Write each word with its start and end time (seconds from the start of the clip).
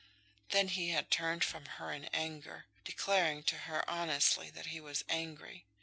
Then 0.49 0.69
he 0.69 0.89
had 0.89 1.11
turned 1.11 1.43
from 1.43 1.67
her 1.77 1.91
in 1.91 2.05
anger, 2.05 2.65
declaring 2.83 3.43
to 3.43 3.55
her 3.69 3.87
honestly 3.87 4.49
that 4.49 4.65
he 4.65 4.79
was 4.81 5.05
angry. 5.07 5.67